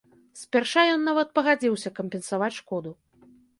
Спярша 0.43 0.85
ён 0.93 1.03
нават 1.09 1.29
пагадзіўся 1.37 1.93
кампенсаваць 2.01 2.51
шкоду. 2.59 2.97